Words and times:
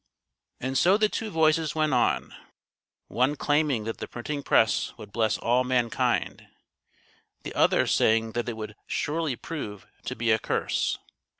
And 0.59 0.79
so 0.79 0.97
the 0.97 1.07
two 1.07 1.29
voices 1.29 1.75
went 1.75 1.93
on, 1.93 2.33
one 3.07 3.35
claiming 3.35 3.83
that 3.83 3.99
the 3.99 4.07
printing 4.07 4.41
press 4.41 4.97
would 4.97 5.11
bless 5.11 5.37
all 5.37 5.63
mankind, 5.63 6.47
the 7.43 7.53
other 7.53 7.85
saying 7.85 8.31
that 8.31 8.49
it 8.49 8.57
would 8.57 8.75
surely 8.87 9.35
prove 9.35 9.85
to 10.05 10.15
be 10.15 10.31
a 10.31 10.39
curse. 10.39 10.97